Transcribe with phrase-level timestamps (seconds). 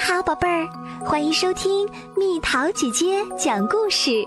[0.00, 0.66] 好，宝贝儿，
[1.04, 4.26] 欢迎收听蜜桃姐姐讲故事。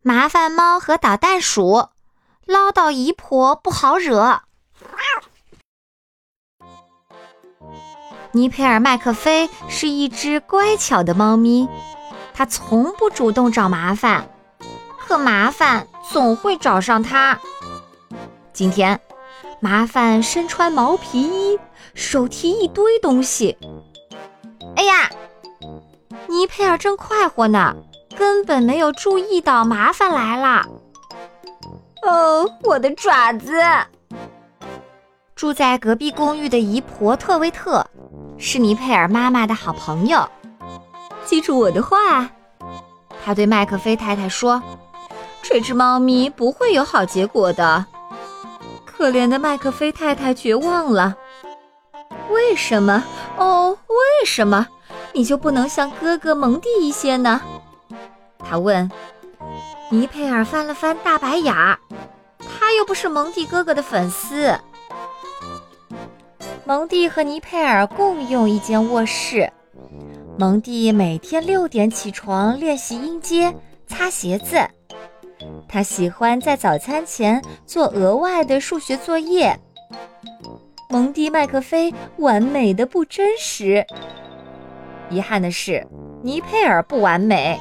[0.00, 1.90] 麻烦猫和捣蛋鼠，
[2.46, 4.40] 唠叨姨婆不好惹。
[8.32, 11.68] 尼佩尔麦克菲是一只乖巧的猫咪，
[12.32, 14.26] 它从不主动找麻烦，
[15.06, 17.38] 可麻烦总会找上它。
[18.54, 18.98] 今天。
[19.58, 21.58] 麻烦身穿毛皮衣，
[21.96, 23.56] 手提一堆东西。
[24.76, 25.10] 哎呀，
[26.28, 27.74] 尼佩尔正快活呢，
[28.16, 30.64] 根本没有注意到麻烦来了。
[32.02, 33.60] 哦，我的爪子！
[35.34, 37.84] 住在隔壁公寓的姨婆特维特
[38.38, 40.28] 是尼佩尔妈妈的好朋友。
[41.24, 42.30] 记住我的话，
[43.24, 44.62] 他对麦克菲太太说
[45.42, 47.84] ：“这只猫咪不会有好结果的。”
[48.86, 51.16] 可怜的麦克菲太太绝望了。
[52.30, 53.04] 为什么？
[53.36, 54.66] 哦，为什么
[55.12, 57.40] 你就不能像哥哥蒙蒂一些呢？
[58.38, 58.90] 他问。
[59.88, 61.78] 尼佩尔翻了翻大白眼儿，
[62.40, 64.58] 他又不是蒙蒂哥哥的粉丝。
[66.64, 69.52] 蒙蒂和尼佩尔共用一间卧室。
[70.36, 73.54] 蒙蒂每天六点起床练习音阶、
[73.86, 74.58] 擦鞋子。
[75.68, 79.56] 他喜欢在早餐前做额外的数学作业。
[80.88, 83.84] 蒙蒂麦克菲完美的不真实。
[85.10, 85.86] 遗憾的是，
[86.22, 87.60] 尼佩尔不完美。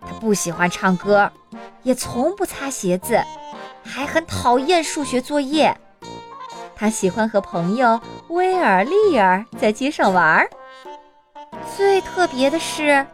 [0.00, 1.30] 他不喜欢唱歌，
[1.82, 3.22] 也从不擦鞋子，
[3.84, 5.76] 还很讨厌数学作业。
[6.74, 10.48] 他喜欢和朋友威尔利尔在街上玩儿。
[11.76, 13.06] 最特别的是，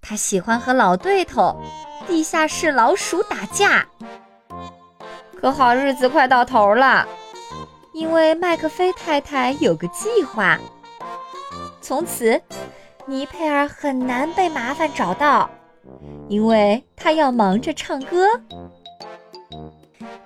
[0.00, 1.60] 他喜欢和老对头。
[2.06, 3.84] 地下室老鼠打架，
[5.40, 7.04] 可好日子快到头了，
[7.96, 10.60] 因为麦克菲太太有个计划。
[11.80, 12.38] 从此，
[13.06, 15.48] 尼佩尔很难被麻烦找到，
[16.28, 18.28] 因为他要忙着唱歌。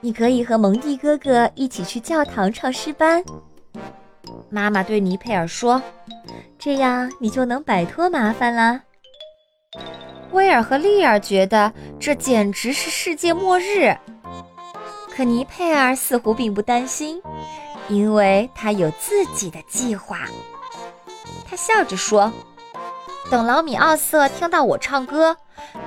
[0.00, 3.22] 你可以和蒙蒂哥哥一起去教堂唱诗班。
[4.48, 5.80] 妈妈对尼佩尔说
[6.58, 8.82] ：“这样你就能摆脱麻烦啦。”
[10.32, 13.96] 威尔和利尔觉得这简直是世界末日，
[15.20, 17.20] 可尼佩尔似乎并不担心，
[17.90, 20.20] 因为他有自己的计划。
[21.46, 22.32] 他笑着说
[23.30, 25.36] ：“等老米奥瑟听到我唱歌，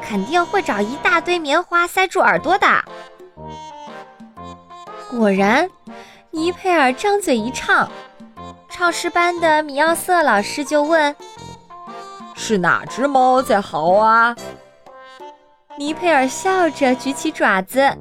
[0.04, 2.68] 肯定会找一大堆棉花塞住耳朵的。”
[5.10, 5.68] 果然，
[6.30, 7.90] 尼佩尔张嘴一唱，
[8.70, 11.16] 唱诗班的米奥瑟老师就问。
[12.36, 14.36] 是哪只猫在嚎啊？
[15.76, 17.98] 尼佩尔笑着举起爪子。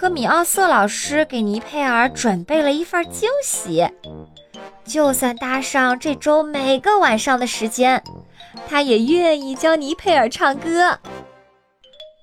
[0.00, 3.86] 可米奥瑟老师给尼佩尔准备了一份惊喜，
[4.82, 8.02] 就算搭上这周每个晚上的时间，
[8.66, 10.98] 他也愿意教尼佩尔唱歌。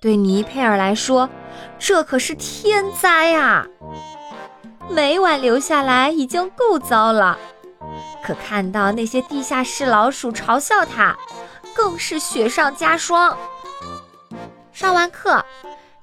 [0.01, 1.29] 对尼佩尔来说，
[1.77, 3.67] 这可是天灾啊！
[4.89, 7.38] 每晚留下来已经够糟了。
[8.23, 11.15] 可看到那些地下室老鼠嘲笑他，
[11.75, 13.38] 更是雪上加霜。
[14.73, 15.45] 上完课，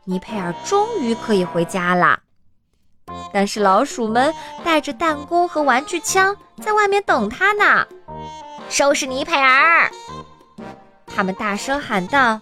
[0.05, 2.21] 尼佩尔终于可以回家了。
[3.33, 4.33] 但是老鼠们
[4.65, 7.87] 带着弹弓和玩具枪在外面等他呢。
[8.69, 9.91] 收拾尼佩尔！
[11.07, 12.41] 他们大声喊道。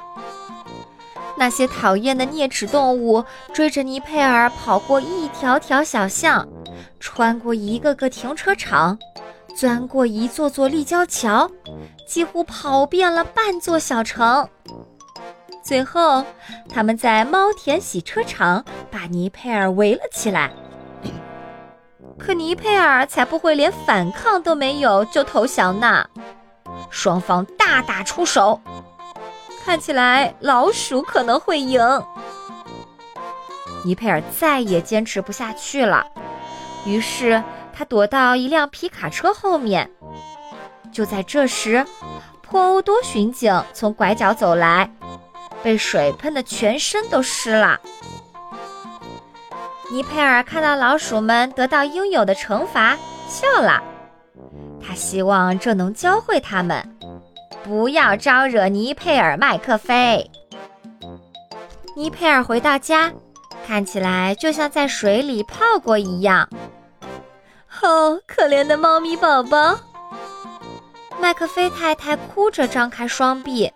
[1.36, 6.46] 那些讨厌的啮齿动物追着尼佩尔跑过一条条小巷，
[7.00, 8.98] 穿过一个个停车场。
[9.54, 11.50] 钻过一座座立交桥，
[12.06, 14.48] 几乎跑遍了半座小城。
[15.72, 16.22] 最后，
[16.68, 20.52] 他们在猫田洗车场把尼佩尔围了起来。
[22.20, 26.06] 可尼佩尔才不会连反抗都没有就投降呢！
[26.90, 28.60] 双方大打出手，
[29.64, 31.80] 看起来老鼠可能会赢。
[33.82, 36.06] 尼佩尔再也坚持不下去了，
[36.84, 37.42] 于是。
[37.74, 39.90] 他躲到一辆皮卡车后面。
[40.92, 41.86] 就在这时，
[42.42, 44.92] 破欧多巡警从拐角走来，
[45.62, 47.80] 被水喷得全身都湿了。
[49.90, 52.96] 尼佩尔看到老鼠们得到应有的惩罚，
[53.28, 53.82] 笑了。
[54.80, 56.96] 他希望这能教会他们
[57.62, 60.30] 不要招惹尼佩尔麦克菲。
[61.94, 63.12] 尼佩尔回到家，
[63.66, 66.48] 看起来就像在水里泡过一样。
[67.82, 69.78] 哦，可怜的猫咪宝宝！
[71.20, 73.70] 麦克菲太太哭着张开双臂，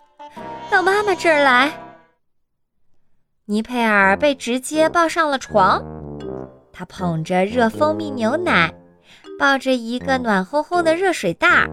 [0.69, 1.71] 到妈妈这儿来。
[3.45, 5.81] 尼佩尔被直接抱上了床，
[6.73, 8.73] 他捧着热蜂蜜牛奶，
[9.39, 11.67] 抱着一个暖烘烘的热水袋，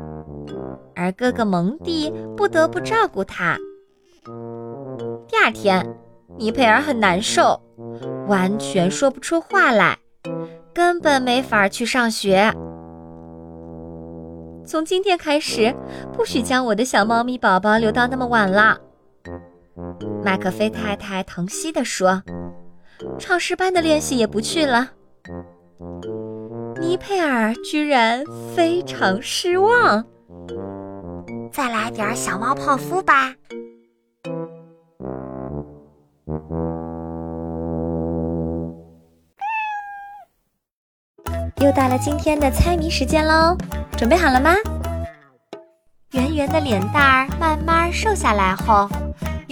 [0.95, 3.59] 而哥哥蒙蒂不得不照顾他。
[5.27, 5.85] 第二天，
[6.39, 7.61] 尼佩尔很难受，
[8.29, 9.99] 完全说不出话来，
[10.73, 12.55] 根本没法去上学。
[14.65, 15.75] 从今天开始，
[16.13, 18.79] 不许将我的小猫咪宝宝留到那么晚了。
[20.25, 22.23] 麦克菲太太疼惜地说
[23.19, 24.91] ：“唱诗班的练习也不去了。”
[26.81, 28.25] 尼佩尔居然
[28.55, 30.05] 非常失望。
[31.53, 33.35] 再来点小猫泡芙吧。
[41.59, 43.57] 又到了今天的猜谜时间喽，
[43.97, 44.55] 准备好了吗？
[46.13, 48.89] 圆圆的脸蛋儿慢慢瘦下来后，